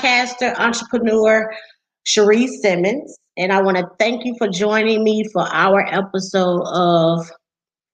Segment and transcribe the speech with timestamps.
[0.00, 1.52] podcaster, entrepreneur,
[2.06, 7.30] Cherise Simmons, and I want to thank you for joining me for our episode of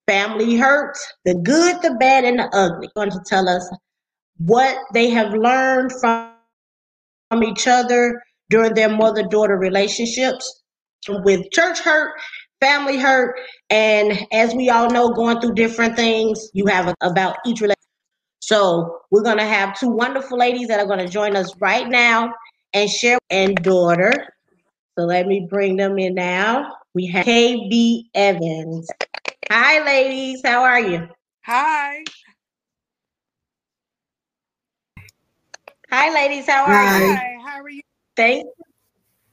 [0.06, 2.88] Family Hurt the Good, the Bad, and the Ugly.
[2.94, 3.68] Going to tell us
[4.38, 6.30] what they have learned from,
[7.30, 10.62] from each other during their mother daughter relationships
[11.08, 12.12] with church hurt,
[12.60, 13.36] family hurt,
[13.70, 17.75] and as we all know, going through different things, you have about each relationship.
[18.46, 21.88] So we're going to have two wonderful ladies that are going to join us right
[21.88, 22.32] now
[22.72, 24.12] and share and daughter.
[24.96, 26.76] So let me bring them in now.
[26.94, 28.88] We have KB Evans.
[29.50, 30.42] Hi, ladies.
[30.44, 31.08] How are you?
[31.44, 32.04] Hi.
[35.90, 36.46] Hi, ladies.
[36.46, 37.00] How are Hi.
[37.00, 37.14] you?
[37.16, 37.38] Hi.
[37.44, 37.82] How are you?
[38.14, 38.48] Thanks.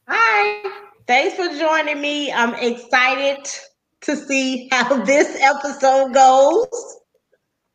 [0.08, 0.72] Hi.
[1.06, 2.32] Thanks for joining me.
[2.32, 3.46] I'm excited
[4.02, 6.98] to see how this episode goes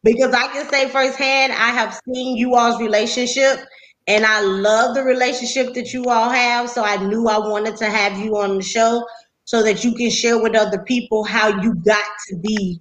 [0.05, 3.61] because I can say firsthand, I have seen you all's relationship
[4.07, 6.71] and I love the relationship that you all have.
[6.71, 9.05] So I knew I wanted to have you on the show
[9.45, 12.81] so that you can share with other people how you got to be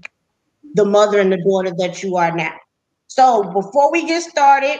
[0.76, 2.54] the mother and the daughter that you are now.
[3.08, 4.80] So before we get started,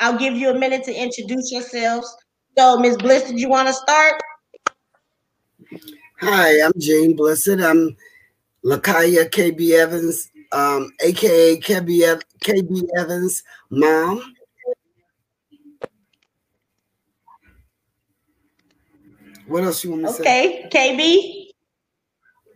[0.00, 2.14] I'll give you a minute to introduce yourselves.
[2.56, 2.96] So, Ms.
[2.98, 4.20] Bliss, did you want to start?
[6.20, 7.64] Hi, I'm Jean Blissett.
[7.64, 7.96] I'm
[8.64, 14.34] Lakaya KB Evans, um, aka KB, KB Evans' mom.
[19.46, 20.22] What else you want me to say?
[20.22, 21.48] Okay, KB.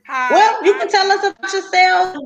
[0.06, 0.34] Hi.
[0.34, 2.16] Well, you can tell us about yourself.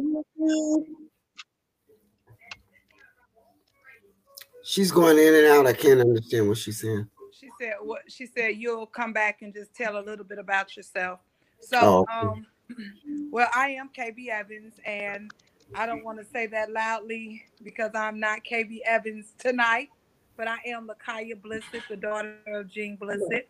[4.63, 5.67] She's going in and out.
[5.67, 7.09] I can't understand what she's saying.
[7.33, 10.77] She said what she said you'll come back and just tell a little bit about
[10.77, 11.21] yourself.
[11.61, 12.47] So Oh, um
[13.31, 15.33] well I am KB Evans and
[15.75, 19.89] I don't want to say that loudly because I'm not KB Evans tonight,
[20.37, 23.45] but I am Lakaya Blissett, the daughter of Jean Blissett.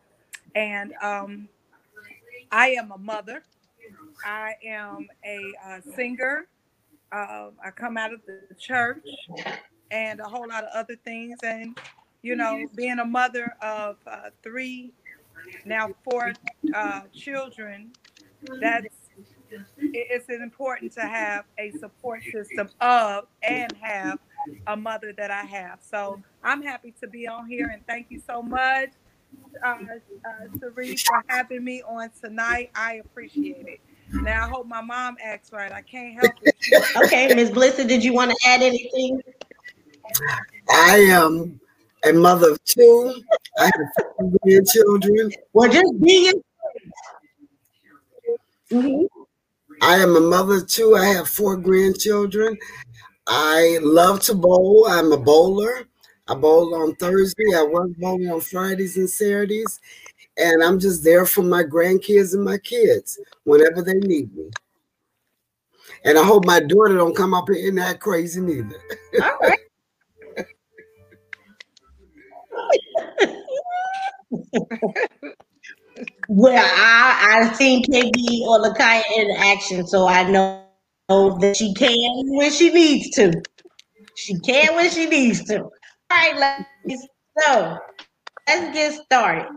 [0.54, 1.48] And um
[2.52, 3.42] I am a mother.
[4.24, 6.46] I am a uh, singer.
[7.12, 9.06] Uh, I come out of the church
[9.90, 11.38] and a whole lot of other things.
[11.42, 11.78] And,
[12.22, 14.92] you know, being a mother of uh, three,
[15.64, 16.32] now four
[16.74, 17.92] uh, children,
[18.60, 18.99] that's
[19.92, 24.18] it's important to have a support system of and have
[24.66, 25.80] a mother that I have.
[25.82, 28.90] So I'm happy to be on here and thank you so much,
[29.64, 29.74] uh,
[30.24, 32.70] uh, Cerise, for having me on tonight.
[32.74, 33.80] I appreciate it.
[34.12, 35.72] Now I hope my mom acts right.
[35.72, 36.54] I can't help it.
[36.96, 37.50] Okay, Ms.
[37.50, 39.20] Blissa, did you want to add anything?
[40.70, 41.60] I am
[42.04, 43.22] a mother of two.
[43.58, 45.30] I have four grandchildren.
[45.52, 46.32] Well, just be
[48.70, 49.08] Mhm.
[49.80, 50.94] I am a mother too.
[50.96, 52.58] I have four grandchildren.
[53.26, 54.86] I love to bowl.
[54.88, 55.86] I'm a bowler.
[56.28, 57.54] I bowl on Thursday.
[57.56, 59.80] I work bowling on Fridays and Saturdays.
[60.38, 64.50] And I'm just there for my grandkids and my kids whenever they need me.
[66.04, 68.80] And I hope my daughter don't come up here and act crazy neither.
[69.22, 69.58] All right.
[76.32, 80.62] well, I I've seen KB or Lakaya in action, so I know
[81.08, 83.32] that she can when she needs to.
[84.14, 85.58] She can when she needs to.
[85.58, 85.70] All
[86.12, 87.04] right, ladies.
[87.40, 87.76] So
[88.46, 89.48] let's get started.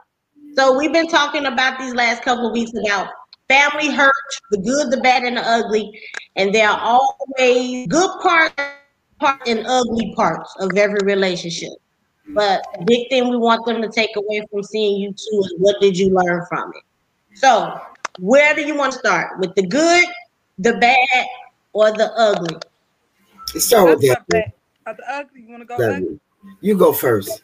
[0.58, 3.10] So we've been talking about these last couple of weeks about
[3.48, 4.12] family hurt,
[4.50, 5.92] the good, the bad, and the ugly,
[6.38, 8.56] and there are always good parts,
[9.20, 11.70] parts and ugly parts of every relationship.
[12.30, 15.56] But the big thing we want them to take away from seeing you two is
[15.58, 16.84] what did you learn from it?
[17.36, 17.80] So
[18.20, 19.40] where do you want to start?
[19.40, 20.06] With the good,
[20.58, 21.28] the bad,
[21.74, 22.58] or the ugly?
[23.54, 24.52] Let's start with That's that.
[24.86, 24.96] not.
[24.96, 26.20] Uh, the ugly, you want to go that ugly?
[26.62, 27.44] You go first.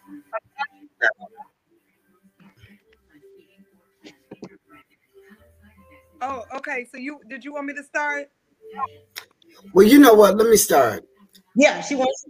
[6.21, 6.85] Oh, okay.
[6.91, 8.29] So you did you want me to start?
[9.73, 10.35] Well, you know what?
[10.37, 11.05] Let me start.
[11.55, 12.25] Yeah, she wants.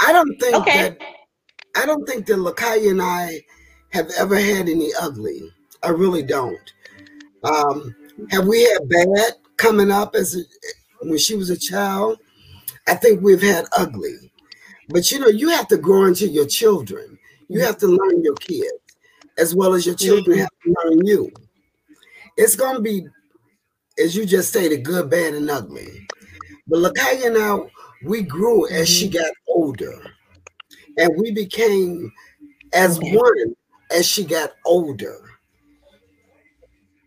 [0.00, 0.90] I don't think Okay.
[0.90, 0.98] that
[1.76, 3.44] I don't think that Lakaya and I
[3.90, 5.52] have ever had any ugly.
[5.82, 6.72] I really don't.
[7.44, 7.94] Um,
[8.30, 10.40] have we had bad coming up as a,
[11.06, 12.18] when she was a child?
[12.86, 14.32] I think we've had ugly.
[14.88, 17.18] But you know, you have to grow into your children.
[17.48, 18.72] You have to learn your kids
[19.38, 21.30] as well as your children have to learn you.
[22.36, 23.06] It's gonna be,
[24.02, 26.06] as you just stated, good, bad, and ugly.
[26.66, 27.58] But Lakaya and I,
[28.04, 30.02] we grew as she got older
[30.98, 32.12] and we became
[32.72, 33.54] as one
[33.90, 35.18] as she got older.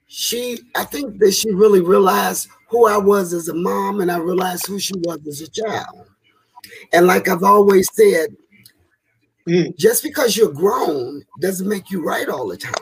[0.07, 4.17] She, I think that she really realized who I was as a mom, and I
[4.17, 6.07] realized who she was as a child.
[6.91, 8.35] And like I've always said,
[9.47, 9.75] Mm.
[9.77, 12.73] Just because you're grown doesn't make you right all the time.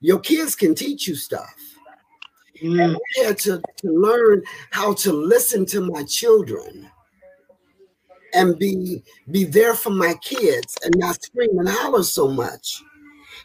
[0.00, 1.54] Your kids can teach you stuff.
[2.62, 2.96] Mm.
[2.96, 6.90] I had to, to learn how to listen to my children
[8.34, 12.82] and be be there for my kids and not scream and holler so much.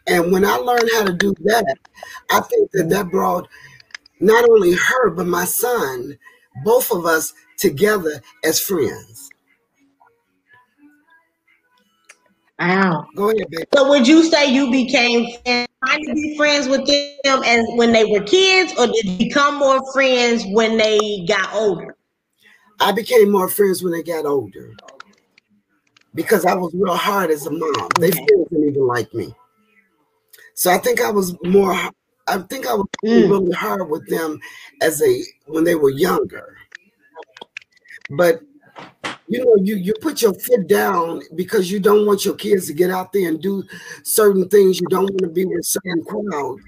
[0.07, 1.77] And when I learned how to do that,
[2.31, 3.47] I think that that brought
[4.19, 6.17] not only her but my son,
[6.63, 9.29] both of us together as friends.
[12.59, 13.07] Wow.
[13.15, 13.65] Go ahead, baby.
[13.73, 18.05] So would you say you became trying to be friends with them as when they
[18.05, 21.92] were kids, or did you become more friends when they got older?
[22.79, 24.71] I became more friends when they got older
[26.15, 27.89] because I was real hard as a mom.
[27.99, 29.33] They still didn't even like me.
[30.55, 31.75] So I think I was more
[32.27, 33.29] I think I was mm.
[33.29, 34.39] really hard with them
[34.81, 36.57] as a when they were younger.
[38.09, 38.41] But
[39.27, 42.73] you know, you you put your foot down because you don't want your kids to
[42.73, 43.63] get out there and do
[44.03, 44.79] certain things.
[44.79, 46.59] You don't want to be with certain crowd,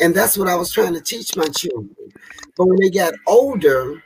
[0.00, 1.94] and that's what I was trying to teach my children.
[2.56, 4.02] But when they got older,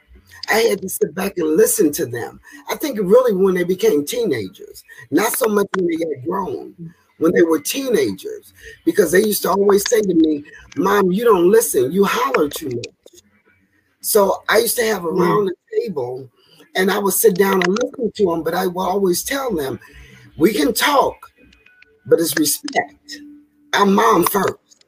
[0.48, 2.40] I had to sit back and listen to them.
[2.68, 7.32] I think really when they became teenagers, not so much when they got grown, when
[7.32, 8.52] they were teenagers,
[8.84, 10.44] because they used to always say to me,
[10.76, 13.22] Mom, you don't listen, you holler too much.
[14.00, 15.50] So I used to have around mm.
[15.50, 16.30] the table
[16.76, 19.80] and I would sit down and listen to them, but I would always tell them,
[20.36, 21.32] we can talk,
[22.06, 23.16] but it's respect.
[23.72, 24.84] I'm mom first.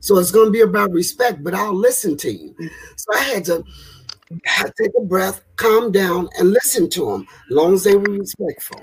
[0.00, 2.54] So it's going to be about respect, but I'll listen to you.
[2.96, 3.64] So I had to
[4.78, 8.80] take a breath, calm down, and listen to them, as long as they were respectful.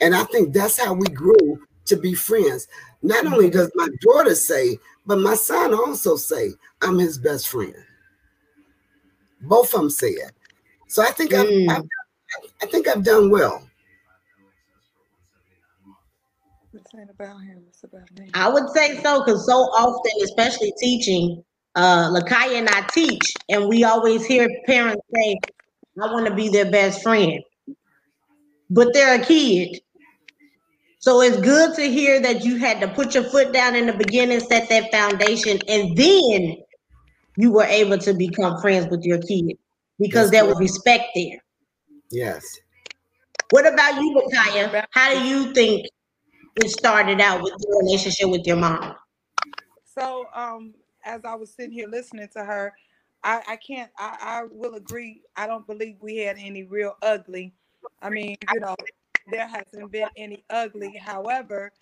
[0.00, 2.68] And I think that's how we grew to be friends.
[3.02, 7.74] Not only does my daughter say, but my son also say, I'm his best friend.
[9.42, 10.32] Both of them say it.
[10.88, 11.68] So I think mm.
[11.68, 11.84] I've, I've,
[12.62, 13.66] I think I've done well.
[16.72, 18.30] It's not about him, it's about me.
[18.34, 21.42] I would say so because so often, especially teaching,
[21.74, 25.38] uh Lakaya and I teach, and we always hear parents say,
[26.02, 27.42] I want to be their best friend.
[28.68, 29.80] But they're a kid.
[31.00, 33.94] So it's good to hear that you had to put your foot down in the
[33.94, 36.56] beginning, set that foundation, and then
[37.36, 39.56] you were able to become friends with your kid
[39.98, 41.42] because there was respect there.
[42.10, 42.44] Yes.
[43.50, 44.84] What about you, Lakaya?
[44.90, 45.86] How do you think
[46.56, 48.94] it started out with your relationship with your mom?
[49.84, 50.74] So, um,
[51.10, 52.72] as I was sitting here listening to her,
[53.22, 55.22] I, I can't, I, I will agree.
[55.36, 57.52] I don't believe we had any real ugly.
[58.00, 58.76] I mean, you know,
[59.30, 60.96] there hasn't been any ugly.
[60.96, 61.72] However,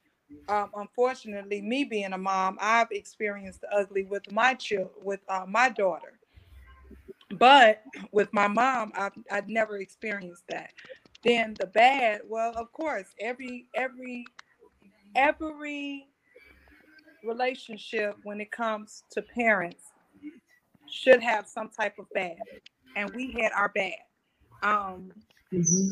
[0.48, 5.44] um, unfortunately, me being a mom, I've experienced the ugly with my child, with uh,
[5.46, 6.18] my daughter.
[7.38, 10.70] But with my mom, I've, I've never experienced that.
[11.22, 14.24] Then the bad, well, of course, every every
[15.14, 16.08] every
[17.28, 19.84] relationship when it comes to parents
[20.90, 22.38] should have some type of bad,
[22.96, 23.92] and we had our bad.
[24.62, 25.12] Um,
[25.52, 25.90] mm-hmm.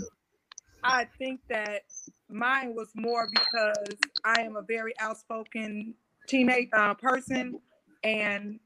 [0.82, 1.82] I think that
[2.28, 5.94] mine was more because I am a very outspoken
[6.28, 7.60] teenage uh, person,
[8.02, 8.58] and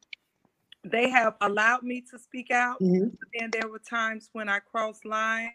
[0.84, 2.80] they have allowed me to speak out.
[2.80, 3.08] Mm-hmm.
[3.40, 5.50] And there were times when I crossed lines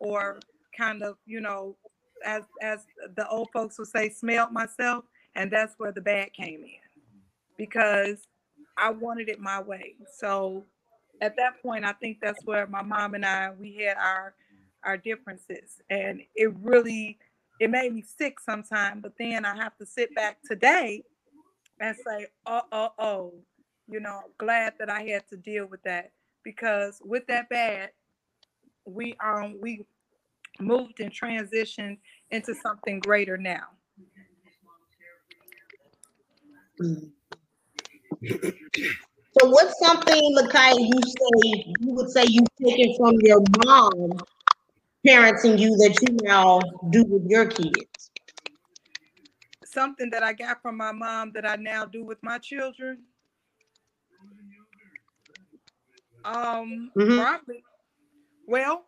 [0.00, 0.40] or
[0.76, 1.76] kind of, you know,
[2.24, 5.04] as as the old folks would say, smelled myself,
[5.34, 6.80] and that's where the bad came in
[7.56, 8.26] because
[8.76, 9.94] I wanted it my way.
[10.16, 10.64] So
[11.20, 14.34] at that point, I think that's where my mom and I we had our
[14.84, 17.18] our differences, and it really
[17.60, 19.02] it made me sick sometimes.
[19.02, 21.02] But then I have to sit back today
[21.80, 23.34] and say, "Oh, oh, oh,
[23.88, 26.12] you know, glad that I had to deal with that
[26.42, 27.90] because with that bad,
[28.86, 29.84] we um we
[30.58, 31.98] moved and transitioned
[32.30, 33.68] into something greater now.
[39.38, 44.12] So what's something, Lakai, you say you would say you've taken from your mom
[45.06, 46.60] parenting you that you now
[46.90, 48.10] do with your kids?
[49.64, 53.02] Something that I got from my mom that I now do with my children.
[56.24, 57.18] Um, mm-hmm.
[57.18, 57.62] probably.
[58.46, 58.86] Well,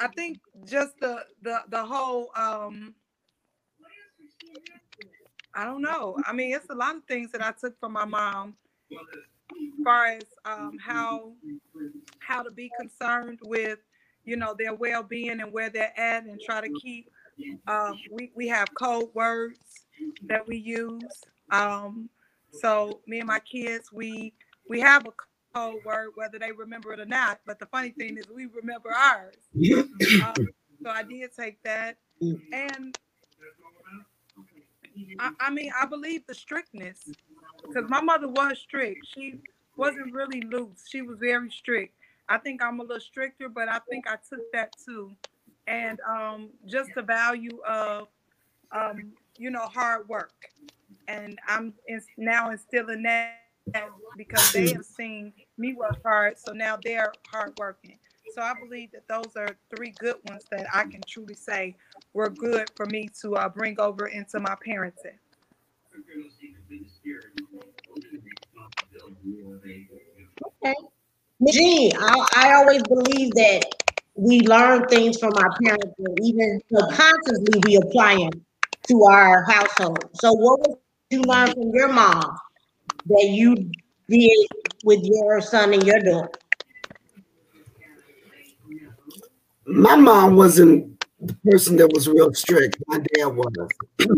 [0.00, 2.94] I think just the the the whole um
[5.54, 6.16] I don't know.
[6.26, 8.54] I mean, it's a lot of things that I took from my mom
[8.92, 11.32] as far as um, how
[12.20, 13.78] how to be concerned with
[14.24, 17.10] you know their well-being and where they're at and try to keep
[17.66, 19.58] um, we, we have code words
[20.28, 22.08] that we use um,
[22.52, 24.32] so me and my kids, we
[24.68, 25.10] we have a
[25.58, 27.40] whole word, whether they remember it or not.
[27.46, 29.34] But the funny thing is, we remember ours.
[30.22, 30.34] um,
[30.82, 31.98] so I did take that,
[32.52, 32.96] and
[35.18, 37.10] I, I mean, I believe the strictness
[37.66, 39.06] because my mother was strict.
[39.14, 39.40] She
[39.76, 40.86] wasn't really loose.
[40.88, 41.94] She was very strict.
[42.28, 45.12] I think I'm a little stricter, but I think I took that too.
[45.66, 48.08] And um, just the value of,
[48.72, 50.32] um, you know, hard work.
[51.08, 51.74] And I'm
[52.16, 53.40] now instilling that
[54.16, 56.38] because they have seen me work hard.
[56.38, 57.98] So now they're hardworking.
[58.34, 61.74] So I believe that those are three good ones that I can truly say
[62.12, 65.18] were good for me to uh, bring over into my parenting.
[70.62, 70.74] Okay.
[71.50, 73.66] Gee, I, I always believe that
[74.14, 78.44] we learn things from our parents and even subconsciously we apply them
[78.88, 80.10] to our household.
[80.14, 80.78] So what was
[81.10, 82.36] you learn from your mom
[83.06, 83.56] that you
[84.08, 84.46] did
[84.84, 86.28] with your son and your daughter?
[89.66, 92.76] My mom wasn't the person that was real strict.
[92.86, 93.68] My dad was.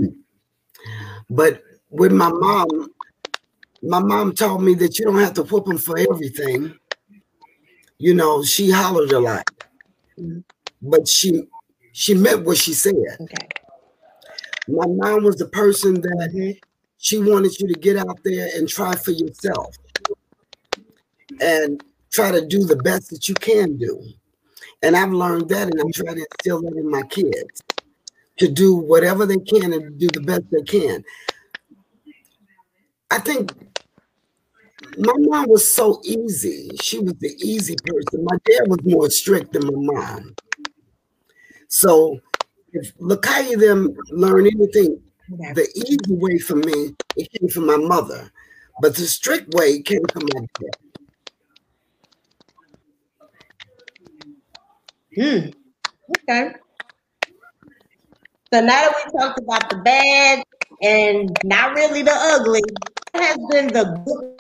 [1.31, 2.91] but with my mom,
[3.83, 6.75] my mom told me that you don't have to whoop them for everything.
[7.99, 9.49] You know, she hollered a lot,
[10.81, 11.45] but she
[11.93, 12.95] she meant what she said.
[13.21, 13.49] Okay.
[14.69, 16.53] My mom was the person that mm-hmm.
[16.99, 19.77] she wanted you to get out there and try for yourself
[21.41, 24.03] and try to do the best that you can do.
[24.83, 27.63] And I've learned that and I'm trying to instill that in my kids
[28.39, 31.05] to do whatever they can and do the best they can.
[33.11, 33.53] I think
[34.99, 36.71] my mom was so easy.
[36.81, 38.25] She was the easy person.
[38.25, 40.35] My dad was more strict than my mom.
[41.69, 42.19] So
[42.73, 45.01] if Lakaya them learn anything,
[45.55, 48.33] the easy way for me, it came from my mother.
[48.81, 50.82] But the strict way came from my dad.
[55.15, 55.49] Hmm.
[56.29, 56.53] Okay.
[58.53, 60.43] So now that we talked about the bad
[60.83, 62.63] and not really the ugly,
[63.13, 64.39] what has been the good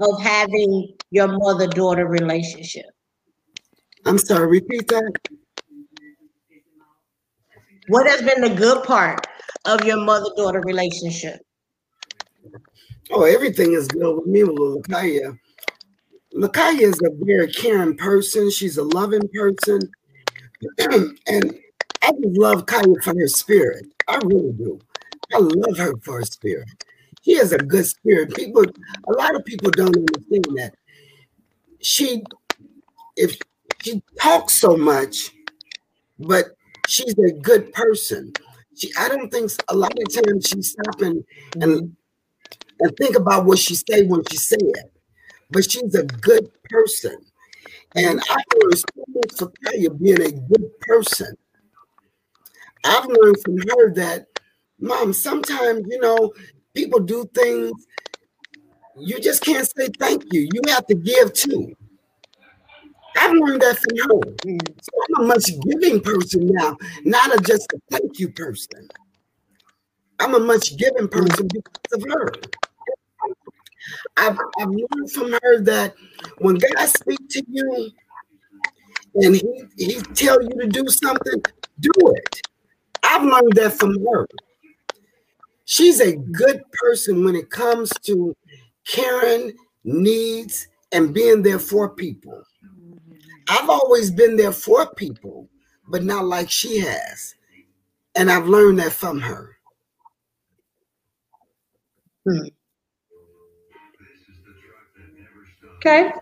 [0.00, 2.86] of having your mother daughter relationship?
[4.06, 5.12] I'm sorry, repeat that.
[7.88, 9.26] What has been the good part
[9.64, 11.40] of your mother daughter relationship?
[13.10, 15.36] Oh, everything is good with me with Lakaya.
[16.34, 18.50] Lakaya is a very caring person.
[18.50, 19.80] She's a loving person.
[21.26, 21.58] and
[22.02, 23.86] I just love Kaya for her spirit.
[24.08, 24.80] I really do.
[25.34, 26.68] I love her for her spirit.
[27.22, 28.34] She has a good spirit.
[28.34, 28.64] People,
[29.08, 30.74] a lot of people don't understand that.
[31.80, 32.22] She,
[33.16, 33.36] if
[33.82, 35.30] she talks so much,
[36.18, 36.56] but
[36.88, 38.32] she's a good person.
[38.76, 41.24] She, I don't think a lot of times she's stopping
[41.60, 41.96] and
[42.80, 44.92] and think about what she say when she say it.
[45.52, 47.16] But she's a good person.
[47.94, 51.36] And I learned so much from Kaya being a good person.
[52.84, 54.26] I've learned from her that,
[54.80, 56.32] mom, sometimes, you know,
[56.74, 57.72] people do things,
[58.98, 60.48] you just can't say thank you.
[60.52, 61.74] You have to give too.
[63.16, 64.68] I've learned that from her.
[64.80, 68.88] So I'm a much giving person now, not a just a thank you person.
[70.18, 72.32] I'm a much giving person because of her.
[74.16, 75.94] I've, I've learned from her that
[76.38, 77.90] when God speaks to you
[79.14, 81.42] and he, he tell you to do something,
[81.80, 82.40] do it.
[83.02, 84.26] I've learned that from her.
[85.64, 88.36] She's a good person when it comes to
[88.86, 89.52] caring,
[89.84, 92.42] needs, and being there for people.
[93.48, 95.48] I've always been there for people,
[95.88, 97.34] but not like she has.
[98.14, 99.56] And I've learned that from her.
[102.28, 102.48] Hmm.
[105.84, 106.12] Okay.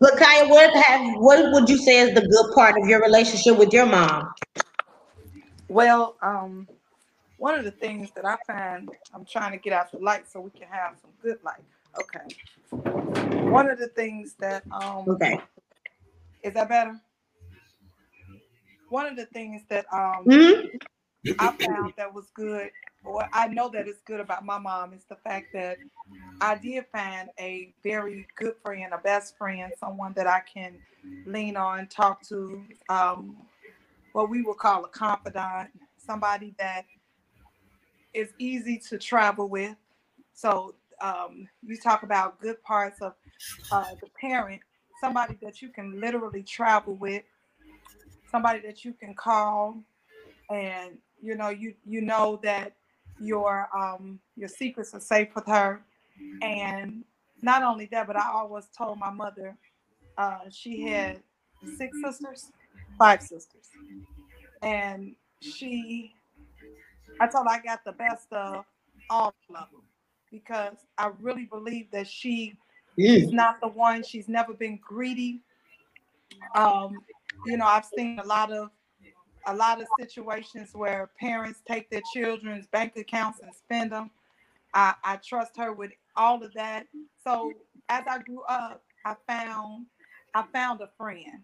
[0.00, 3.56] But Kaya, what have what would you say is the good part of your relationship
[3.56, 4.32] with your mom?
[5.68, 6.66] Well, um,
[7.38, 10.40] one of the things that I find I'm trying to get out the light so
[10.40, 11.62] we can have some good light.
[12.00, 12.34] Okay.
[13.48, 15.38] One of the things that um okay
[16.42, 17.00] is that better?
[18.88, 21.34] One of the things that um mm-hmm.
[21.38, 22.70] I found that was good,
[23.04, 25.78] or I know that it's good about my mom is the fact that
[26.40, 30.78] I did find a very good friend, a best friend, someone that I can
[31.26, 33.36] lean on, talk to, um,
[34.12, 36.84] what we would call a confidant, somebody that
[38.12, 39.76] is easy to travel with.
[40.32, 43.14] So um, you talk about good parts of
[43.70, 44.60] uh, the parent,
[45.00, 47.22] somebody that you can literally travel with,
[48.30, 49.76] somebody that you can call,
[50.50, 52.72] and you know you you know that
[53.20, 55.82] your um, your secrets are safe with her,
[56.42, 57.04] and
[57.42, 59.56] not only that, but I always told my mother
[60.18, 61.20] uh, she had
[61.76, 62.50] six sisters,
[62.98, 63.68] five sisters,
[64.62, 66.14] and she,
[67.20, 68.64] I told her I got the best of
[69.08, 69.82] all of them
[70.30, 72.54] because I really believe that she
[72.98, 73.24] mm.
[73.24, 74.02] is not the one.
[74.02, 75.40] She's never been greedy.
[76.54, 76.98] Um,
[77.46, 78.70] you know, I've seen a lot of
[79.46, 84.10] a lot of situations where parents take their children's bank accounts and spend them.
[84.74, 86.86] I, I trust her with all of that.
[87.24, 87.52] So
[87.88, 89.86] as I grew up, I found
[90.34, 91.42] I found a friend.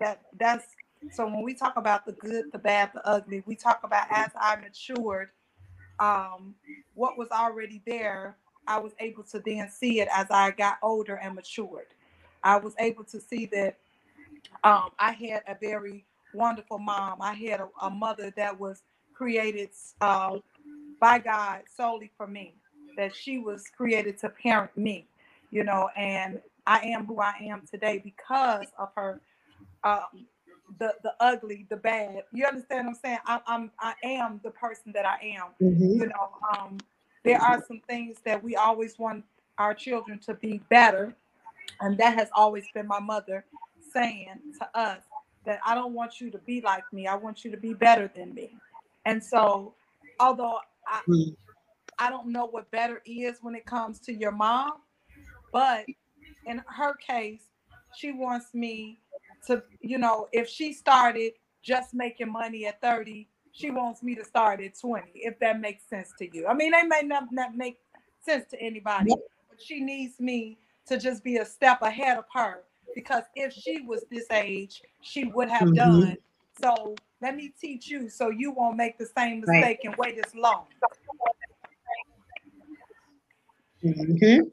[0.00, 0.66] That that's
[1.10, 4.30] so when we talk about the good, the bad, the ugly, we talk about as
[4.36, 5.30] I matured,
[5.98, 6.54] um,
[6.94, 11.16] what was already there, I was able to then see it as I got older
[11.16, 11.88] and matured.
[12.44, 13.78] I was able to see that
[14.64, 17.18] um, I had a very wonderful mom.
[17.20, 18.82] I had a, a mother that was
[19.14, 19.70] created
[20.00, 20.38] uh,
[21.00, 22.54] by God solely for me,
[22.96, 25.06] that she was created to parent me,
[25.50, 29.20] you know, and I am who I am today because of her.
[29.84, 30.26] Um,
[30.78, 32.22] the the ugly, the bad.
[32.32, 33.18] You understand what I'm saying?
[33.26, 35.48] I, I'm I am the person that I am.
[35.60, 36.00] Mm-hmm.
[36.00, 36.78] You know, um,
[37.24, 39.24] there are some things that we always want
[39.58, 41.14] our children to be better,
[41.80, 43.44] and that has always been my mother
[43.92, 45.02] saying to us
[45.44, 47.06] that I don't want you to be like me.
[47.06, 48.56] I want you to be better than me.
[49.04, 49.74] And so,
[50.20, 51.00] although I.
[51.98, 54.72] I don't know what better is when it comes to your mom,
[55.52, 55.84] but
[56.46, 57.42] in her case,
[57.94, 58.98] she wants me
[59.46, 64.24] to, you know, if she started just making money at 30, she wants me to
[64.24, 66.46] start at 20, if that makes sense to you.
[66.46, 67.78] I mean, they may not, not make
[68.24, 69.12] sense to anybody,
[69.48, 72.62] but she needs me to just be a step ahead of her
[72.94, 76.00] because if she was this age, she would have mm-hmm.
[76.00, 76.16] done.
[76.60, 79.78] So let me teach you so you won't make the same mistake right.
[79.84, 80.66] and wait as long.
[83.84, 84.48] Mm-hmm.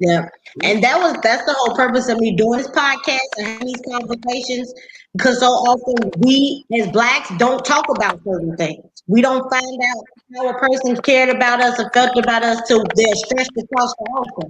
[0.00, 0.28] Yeah.
[0.62, 3.82] And that was that's the whole purpose of me doing this podcast and having these
[3.88, 4.74] conversations
[5.12, 8.84] because so often we as blacks don't talk about certain things.
[9.06, 10.04] We don't find out
[10.36, 14.06] how a person cared about us or felt about us till they're stretched across the
[14.14, 14.48] altar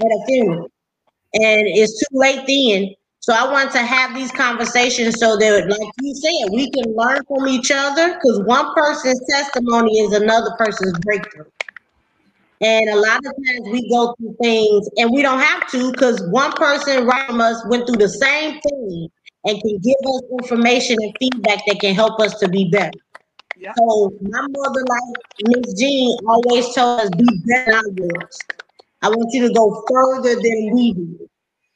[0.00, 0.70] at a funeral
[1.34, 2.94] and it's too late then.
[3.20, 7.22] So I want to have these conversations so that, like you said, we can learn
[7.28, 11.44] from each other because one person's testimony is another person's breakthrough.
[12.62, 16.22] And a lot of times we go through things and we don't have to because
[16.30, 19.08] one person right from us went through the same thing
[19.44, 22.98] and can give us information and feedback that can help us to be better.
[23.56, 23.72] Yeah.
[23.76, 28.46] So my mother, like Miss Jean, always told us, be better than I was.
[29.02, 31.28] I want you to go further than we do.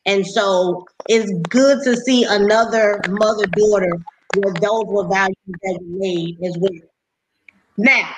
[0.06, 3.98] And so it's good to see another mother daughter
[4.36, 6.72] where those were values that you made as well.
[7.76, 8.10] Now,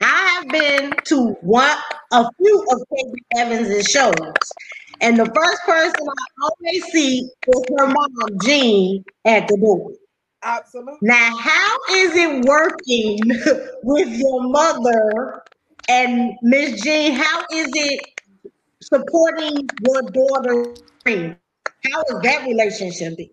[0.00, 1.76] I have been to one
[2.12, 4.14] a few of KB Evans' shows,
[5.00, 9.92] and the first person I always see is her mom, Jean, at the door.
[10.42, 10.98] Absolutely.
[11.02, 13.18] Now, how is it working
[13.82, 15.42] with your mother
[15.88, 17.12] and Miss Jean?
[17.12, 18.11] How is it
[18.82, 20.74] supporting your daughter.
[21.06, 23.32] How is that relationship be?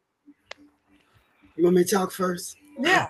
[1.55, 2.55] You want me to talk first?
[2.79, 3.09] Yeah.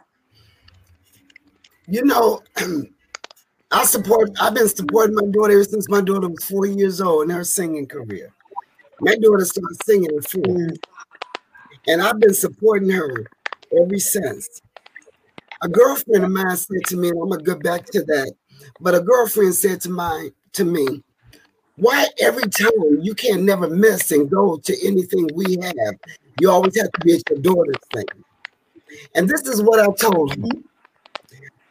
[1.88, 2.42] You know,
[3.72, 4.32] I support.
[4.42, 7.44] I've been supporting my daughter ever since my daughter was four years old in her
[7.44, 8.34] singing career.
[9.02, 10.78] My daughter started singing at four, mm.
[11.88, 13.28] and I've been supporting her
[13.80, 14.62] ever since.
[15.62, 18.34] A girlfriend of mine said to me, and I'm gonna go back to that.
[18.80, 21.04] But a girlfriend said to my to me,
[21.80, 25.96] why every time you can't never miss and go to anything we have,
[26.40, 28.06] you always have to be at your daughter's thing.
[29.16, 30.44] And this is what I told her.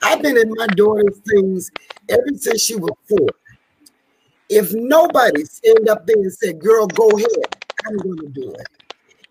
[0.03, 1.71] I've been in my daughter's things
[2.09, 3.29] ever since she was four.
[4.49, 8.69] If nobody stand up there and said, girl, go ahead, I'm gonna do it.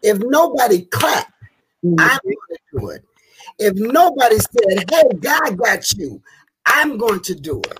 [0.04, 1.28] If nobody clap,
[1.84, 1.96] mm-hmm.
[2.00, 3.04] I'm gonna do it.
[3.58, 6.22] If nobody said, hey, God got you,
[6.66, 7.80] I'm going to do it.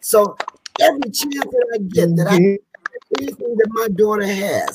[0.00, 0.36] So
[0.80, 3.22] every chance that I get that I mm-hmm.
[3.22, 4.74] anything that my daughter has,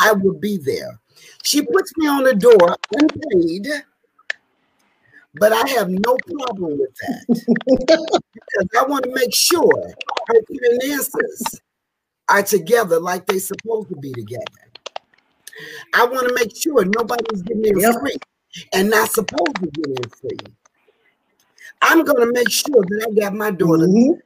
[0.00, 1.00] I will be there.
[1.42, 3.66] She puts me on the door unpaid,
[5.34, 7.24] but I have no problem with that
[7.66, 9.94] because I want to make sure
[10.28, 11.60] her finances
[12.28, 14.44] are together like they're supposed to be together.
[15.94, 17.96] I want to make sure nobody's getting in yep.
[18.00, 18.16] free
[18.72, 20.54] and not supposed to get in free.
[21.82, 24.20] I'm going to make sure that I got my daughter mm-hmm.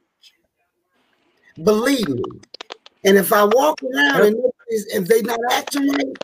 [1.61, 2.23] Believe me.
[3.05, 4.35] And if I walk around and
[4.69, 6.17] if they're not acting right,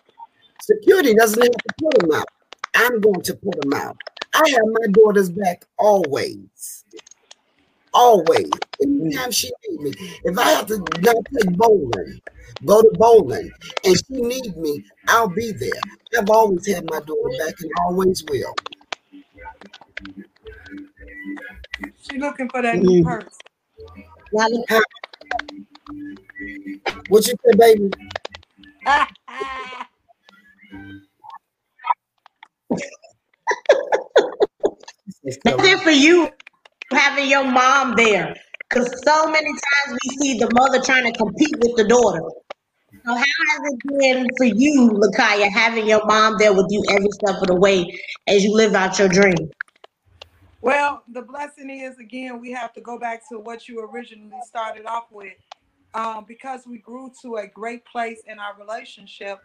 [0.61, 2.27] security doesn't have to put them out.
[2.75, 3.97] I'm going to put them out.
[4.33, 6.85] I have my daughter's back always.
[7.93, 8.49] Always.
[8.81, 9.91] anytime she need me.
[10.23, 12.21] If I have to go take bowling,
[12.65, 13.51] go to bowling,
[13.83, 15.81] and she need me, I'll be there.
[16.17, 18.53] I've always had my daughter back and always will.
[21.97, 23.03] She looking for that new Mm.
[23.03, 23.37] purse.
[26.87, 27.91] Now, look, What you say, baby?
[35.43, 36.29] That's it for you
[36.91, 38.35] having your mom there.
[38.69, 42.21] Because so many times we see the mother trying to compete with the daughter.
[43.05, 47.09] So how has it been for you, Lakaya, having your mom there with you every
[47.11, 49.49] step of the way as you live out your dream?
[50.61, 54.85] Well, the blessing is again, we have to go back to what you originally started
[54.85, 55.33] off with.
[55.93, 59.39] Um, because we grew to a great place in our relationship,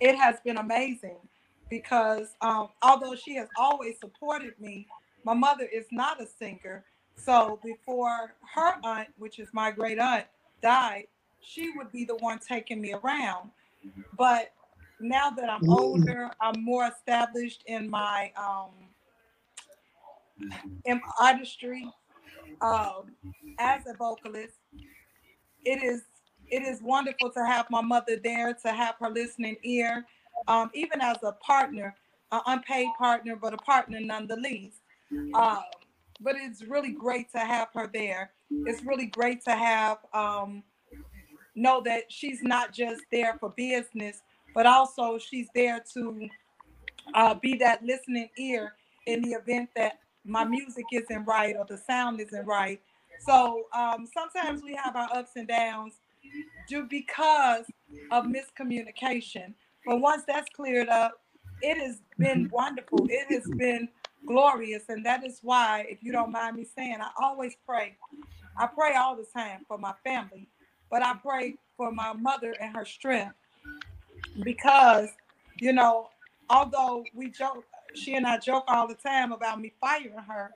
[0.00, 1.18] it has been amazing.
[1.68, 4.86] Because um, although she has always supported me,
[5.24, 6.84] my mother is not a singer.
[7.16, 10.24] So before her aunt, which is my great aunt,
[10.62, 11.08] died,
[11.40, 13.50] she would be the one taking me around.
[14.16, 14.52] But
[15.00, 18.70] now that I'm older, I'm more established in my um,
[20.84, 21.88] in artistry
[22.60, 23.12] um,
[23.58, 24.57] as a vocalist.
[25.64, 26.02] It is
[26.50, 30.06] it is wonderful to have my mother there, to have her listening ear,
[30.46, 31.94] um, even as a partner,
[32.32, 34.80] an unpaid partner, but a partner nonetheless.
[35.34, 35.60] Um,
[36.20, 38.30] but it's really great to have her there.
[38.50, 40.62] It's really great to have um,
[41.54, 44.22] know that she's not just there for business,
[44.54, 46.28] but also she's there to
[47.14, 48.72] uh, be that listening ear
[49.06, 52.80] in the event that my music isn't right or the sound isn't right.
[53.26, 55.94] So um, sometimes we have our ups and downs
[56.68, 57.66] due because
[58.10, 59.54] of miscommunication.
[59.86, 61.20] But once that's cleared up,
[61.62, 63.06] it has been wonderful.
[63.10, 63.88] It has been
[64.26, 64.84] glorious.
[64.88, 67.96] And that is why, if you don't mind me saying, I always pray.
[68.56, 70.48] I pray all the time for my family,
[70.90, 73.34] but I pray for my mother and her strength
[74.42, 75.08] because,
[75.60, 76.08] you know,
[76.50, 80.52] although we joke, she and I joke all the time about me firing her,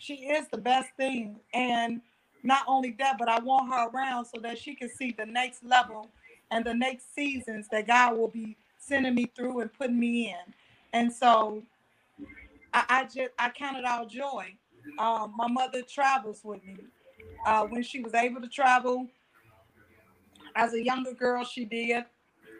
[0.00, 1.36] she is the best thing.
[1.52, 2.00] And
[2.42, 5.62] not only that, but I want her around so that she can see the next
[5.62, 6.08] level
[6.50, 10.54] and the next seasons that God will be sending me through and putting me in.
[10.92, 11.62] And so
[12.72, 14.54] I, I just I count it all joy.
[14.98, 16.78] Um, my mother travels with me.
[17.46, 19.06] Uh, when she was able to travel
[20.56, 22.04] as a younger girl, she did,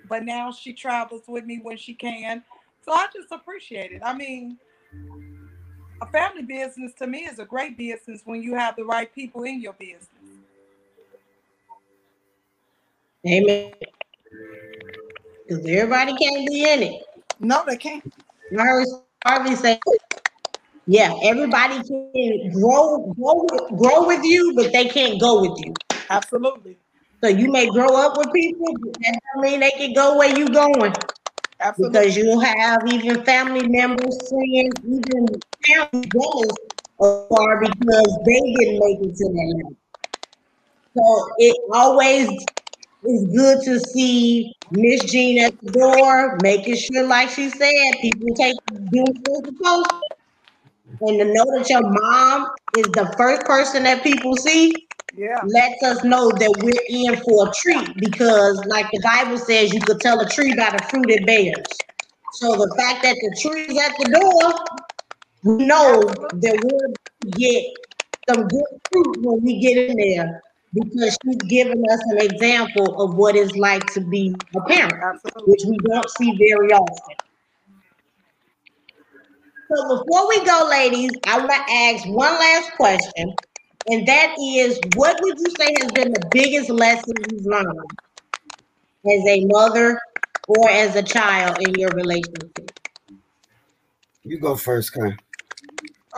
[0.09, 2.45] but now she travels with me when she can.
[2.83, 4.03] So I just appreciate it.
[4.05, 4.59] I mean,
[6.03, 9.45] a family business to me is a great business when you have the right people
[9.45, 10.09] in your business.
[13.27, 13.73] Amen.
[15.47, 17.03] Because everybody can't be in it.
[17.39, 18.03] No, they can't.
[18.59, 18.87] I heard
[19.25, 19.79] Harvey say,
[20.87, 25.75] yeah, everybody can grow, grow, grow with you, but they can't go with you.
[26.09, 26.77] Absolutely.
[27.23, 30.37] So you may grow up with people, but that don't mean they can go where
[30.37, 30.95] you're going.
[31.61, 31.99] Absolutely.
[31.99, 35.29] Because you'll have even family members, friends, even
[35.67, 36.11] family
[37.01, 39.77] of far because they didn't make it to that level.
[40.97, 42.29] So it always
[43.05, 48.35] is good to see Miss Jean at the door, making sure, like she said, people
[48.39, 48.55] take
[48.91, 50.01] doing what they're supposed to.
[51.03, 55.41] And to know that your mom is the first person that people see Yeah.
[55.47, 59.81] lets us know that we're in for a treat because, like the Bible says, you
[59.85, 61.85] could tell a tree by the fruit it bears.
[62.33, 64.53] So the fact that the tree is at the door,
[65.43, 67.65] we know that we'll get
[68.29, 70.43] some good fruit when we get in there
[70.75, 75.45] because she's giving us an example of what it's like to be a parent, Absolutely.
[75.47, 77.17] which we don't see very often.
[79.69, 83.35] So before we go, ladies, I want to ask one last question,
[83.89, 87.79] and that is, what would you say has been the biggest lesson you've learned
[89.07, 89.99] as a mother
[90.49, 92.71] or as a child in your relationship?
[94.25, 95.17] You go first, Con.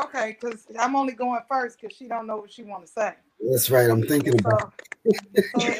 [0.01, 3.13] Okay, because I'm only going first because she don't know what she want to say.
[3.51, 3.91] That's right.
[3.91, 4.73] I'm thinking about.
[5.57, 5.75] So,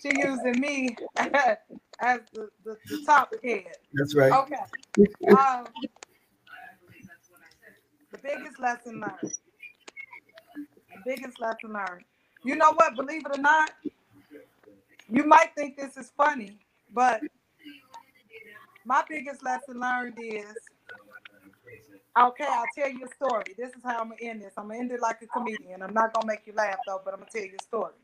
[0.00, 3.64] she using me as the, the, the top head.
[3.94, 4.32] That's right.
[4.32, 4.56] Okay.
[5.30, 5.66] Um,
[8.12, 9.32] the biggest lesson learned.
[10.94, 12.04] The biggest lesson learned.
[12.44, 12.94] You know what?
[12.94, 13.70] Believe it or not,
[15.10, 16.58] you might think this is funny,
[16.92, 17.22] but
[18.84, 20.54] my biggest lesson learned is
[22.18, 23.54] okay, I'll tell you a story.
[23.58, 24.54] This is how I'm gonna end this.
[24.58, 25.82] I'm gonna end it like a comedian.
[25.82, 27.94] I'm not gonna make you laugh though, but I'm gonna tell you a story.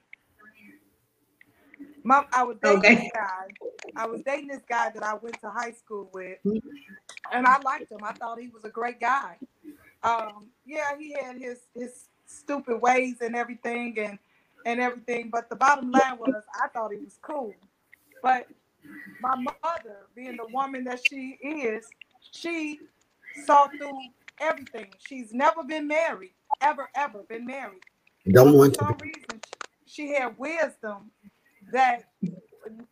[2.04, 2.94] Mom, I was dating Okay.
[2.94, 3.48] this guy.
[3.96, 6.38] I was dating this guy that I went to high school with,
[7.32, 8.04] and I liked him.
[8.04, 9.38] I thought he was a great guy.
[10.04, 14.18] Um, yeah, he had his his stupid ways and everything and
[14.66, 15.30] and everything.
[15.30, 17.56] But the bottom line was I thought he was cool.
[18.22, 18.48] But
[19.20, 21.92] my mother, being the woman that she is,
[22.32, 22.82] she
[23.34, 24.92] saw through everything.
[24.98, 27.82] She's never been married, ever, ever been married.
[28.30, 28.94] Don't want for to.
[29.00, 29.42] reason,
[29.86, 31.12] she had wisdom
[31.72, 32.04] that,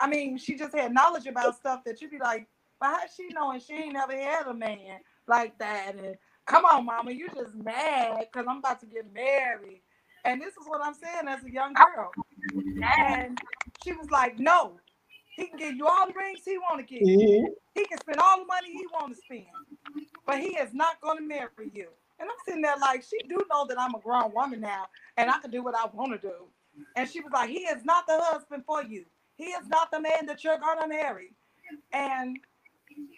[0.00, 2.48] I mean, she just had knowledge about stuff that you'd be like,
[2.81, 5.94] but how she knowing she ain't never had a man like that?
[5.96, 9.83] And come on, mama, you just mad because I'm about to get married.
[10.24, 12.16] And this is what I'm saying as a young girl.
[12.83, 13.38] And
[13.85, 14.81] she was like, no,
[15.37, 17.29] he can give you all the rings he want to give you.
[17.29, 17.46] Mhm.
[17.74, 19.46] He can spend all the money he want to spend,
[20.31, 21.88] but he is not going to marry you.
[22.21, 24.87] And I'm sitting there like, she do know that I'm a grown woman now,
[25.19, 26.35] and I can do what I want to do.
[26.97, 29.07] And she was like, he is not the husband for you.
[29.37, 31.33] He is not the man that you're going to marry.
[31.93, 32.38] And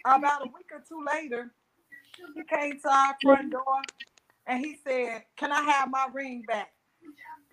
[0.05, 1.51] about a week or two later,
[2.35, 3.83] he came to our front door
[4.47, 6.73] and he said, Can I have my ring back?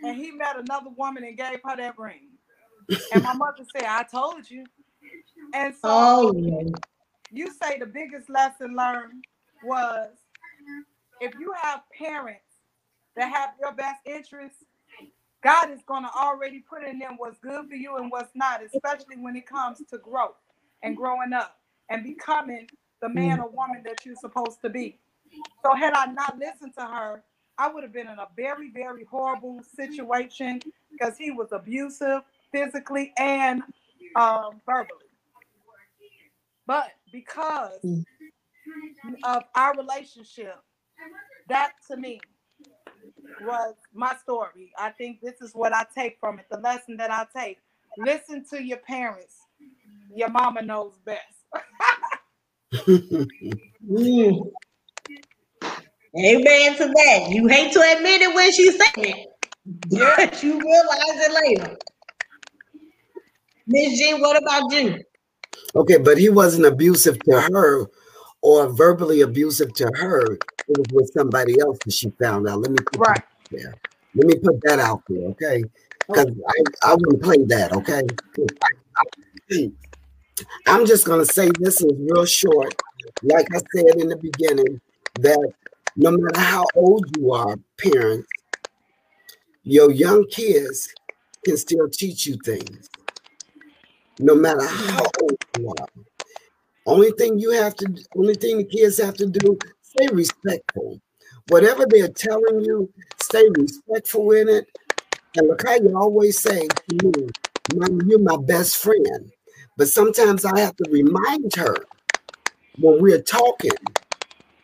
[0.03, 2.31] And he met another woman and gave her that ring.
[3.13, 4.69] And my mother said, I told you.
[5.55, 6.33] And so Oh,
[7.31, 9.25] you say the biggest lesson learned
[9.65, 10.09] was
[11.21, 12.43] if you have parents
[13.17, 14.65] that have your best interests,
[15.45, 18.63] God is going to already put in them what's good for you and what's not,
[18.65, 20.37] especially when it comes to growth
[20.83, 21.59] and growing up
[21.91, 22.69] and becoming
[23.03, 24.99] the man or woman that you're supposed to be.
[25.65, 27.23] So, had I not listened to her,
[27.59, 30.61] I would have been in a very, very horrible situation
[30.93, 33.63] because he was abusive physically and
[34.17, 35.07] um, verbally.
[36.67, 38.05] But because Mm.
[39.25, 40.57] Of our relationship,
[41.49, 42.21] that to me
[43.43, 44.73] was my story.
[44.79, 46.47] I think this is what I take from it.
[46.51, 47.59] The lesson that I take.
[47.99, 49.37] Listen to your parents.
[50.15, 51.21] Your mama knows best.
[53.89, 54.51] Mm.
[56.19, 57.29] Amen to that.
[57.31, 59.29] You hate to admit it when she's saying it,
[59.91, 61.77] but you realize it later.
[63.69, 65.01] Miss Jean, what about you?
[65.77, 67.87] Okay, but he wasn't abusive to her
[68.43, 70.35] or verbally abusive to her.
[70.35, 72.61] It was with somebody else that she found out.
[72.61, 73.17] Let me put Right.
[73.17, 73.75] that there.
[74.15, 75.65] Let me put that out there, okay?
[76.09, 76.15] Oh.
[76.15, 78.03] Because I, I wouldn't play that, okay?
[80.67, 82.75] I'm just gonna say this is real short.
[83.23, 84.81] Like I said in the beginning,
[85.21, 85.53] that
[85.97, 88.29] no matter how old you are, parents,
[89.63, 90.93] your young kids
[91.45, 92.89] can still teach you things.
[94.19, 95.23] No matter how mm.
[95.23, 95.87] old you are.
[96.87, 101.01] Only thing you have to only thing the kids have to do, stay respectful.
[101.49, 104.67] Whatever they're telling you, stay respectful in it.
[105.37, 107.29] And look how you always say to me,
[107.75, 109.33] Mom, you're my best friend.
[109.77, 111.77] But sometimes I have to remind her
[112.79, 113.73] when we're talking,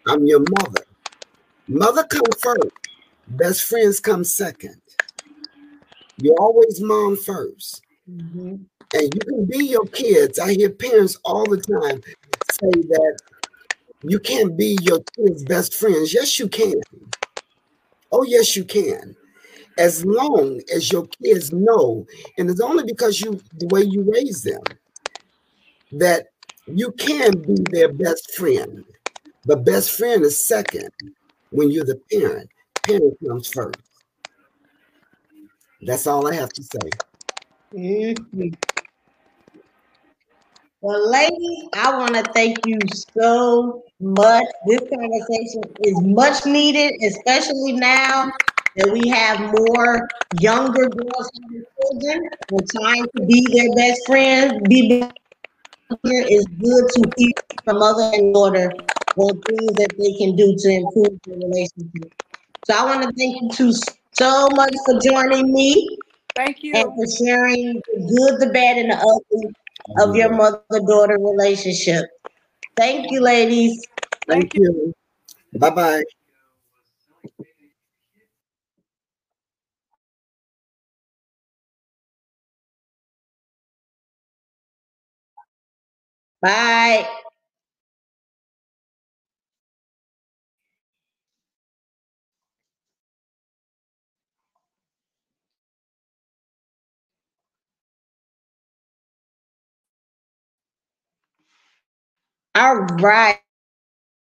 [0.09, 0.85] I'm your mother.
[1.68, 2.72] Mother come first,
[3.29, 4.81] best friends come second.
[6.18, 7.83] You're always mom first.
[8.11, 8.66] Mhm.
[8.94, 10.38] And you can be your kids.
[10.38, 12.01] I hear parents all the time
[12.51, 13.18] say that
[14.03, 16.14] you can't be your kids' best friends.
[16.14, 16.75] Yes, you can.
[18.12, 19.16] Oh, yes, you can.
[19.79, 22.07] As long as your kids know,
[22.38, 24.62] and it's only because you the way you raise them
[25.92, 26.27] that
[26.66, 28.85] you can be their best friend.
[29.44, 30.90] But best friend is second
[31.51, 32.51] when you're the parent.
[32.83, 33.77] Parent comes first.
[35.81, 36.90] That's all I have to say.
[37.75, 38.57] Mhm.
[40.80, 42.78] Well, ladies, I want to thank you
[43.18, 44.44] so much.
[44.66, 48.30] This conversation is much needed, especially now
[48.76, 50.06] that we have more
[50.38, 54.52] younger girls having children and trying to be their best friends.
[54.68, 54.88] Be
[56.02, 57.32] friend is good to hear
[57.64, 58.72] from mother and daughter
[59.16, 62.12] on things that they can do to improve their relationship.
[62.66, 63.72] So I want to thank you two
[64.12, 65.98] so much for joining me
[66.34, 66.74] Thank you.
[66.74, 69.54] and for sharing the good, the bad, and the ugly
[69.99, 72.07] of your mother-daughter relationship.
[72.77, 73.85] Thank you, ladies.
[74.27, 74.92] Thank you.
[75.59, 76.03] Bye bye.
[86.42, 87.09] Bye.
[102.56, 103.38] All right.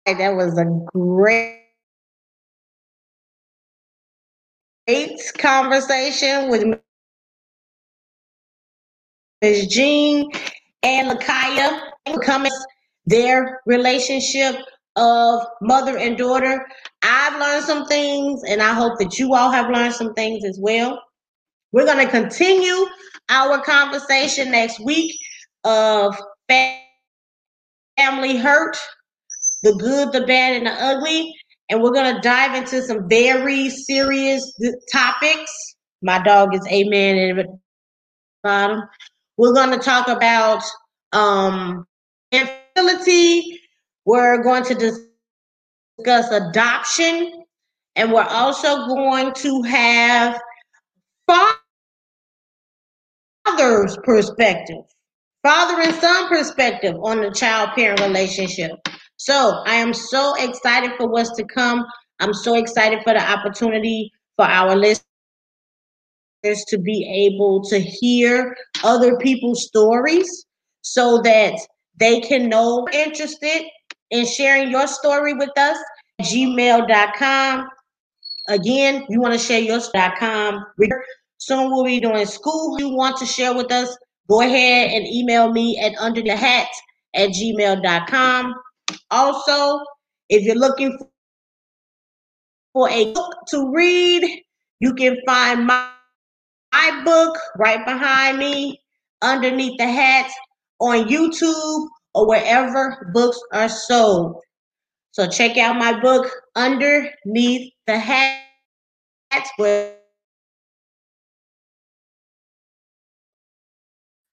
[0.07, 1.65] That was a great
[4.87, 6.63] great conversation with
[9.41, 9.67] Ms.
[9.67, 10.31] Jean
[10.83, 11.81] and Lakaya
[12.23, 12.51] coming
[13.05, 14.55] their relationship
[14.95, 16.65] of mother and daughter.
[17.03, 20.57] I've learned some things, and I hope that you all have learned some things as
[20.59, 20.99] well.
[21.71, 22.87] We're going to continue
[23.29, 25.19] our conversation next week
[25.65, 26.17] of
[26.49, 26.86] family
[27.97, 28.77] hurt,
[29.63, 31.33] the good, the bad, and the ugly.
[31.69, 34.57] And we're going to dive into some very serious
[34.91, 35.51] topics.
[36.01, 37.59] My dog is Amen in the
[38.43, 38.83] bottom.
[39.37, 40.63] We're going to talk about
[41.11, 41.85] um,
[42.31, 43.59] infertility.
[44.05, 47.43] We're going to discuss adoption.
[47.95, 50.39] And we're also going to have
[53.45, 54.83] father's perspective,
[55.43, 58.71] father and son perspective on the child parent relationship.
[59.17, 61.85] So I am so excited for what's to come.
[62.19, 65.03] I'm so excited for the opportunity for our listeners
[66.67, 70.45] to be able to hear other people's stories
[70.81, 71.53] so that
[71.99, 73.63] they can know interested
[74.11, 75.77] in sharing your story with us
[76.21, 77.67] gmail.com
[78.49, 80.65] again you want to share your.com
[81.37, 83.95] soon we'll be doing school you want to share with us
[84.29, 86.67] go ahead and email me at under the hat
[87.15, 88.53] at gmail.com
[89.11, 89.83] also
[90.29, 90.97] if you're looking
[92.73, 94.23] for a book to read
[94.79, 95.89] you can find my
[96.77, 98.81] my book right behind me,
[99.21, 100.29] underneath the hat,
[100.79, 104.41] on YouTube or wherever books are sold.
[105.11, 108.43] So check out my book, Underneath the Hat.
[109.57, 109.96] Where